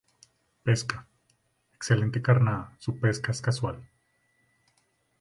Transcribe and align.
Pesca: 0.63 1.05
excelente 1.75 2.23
carnada, 2.23 2.75
su 2.79 2.97
pesca 2.99 3.31
es 3.31 3.39
casual. 3.39 3.77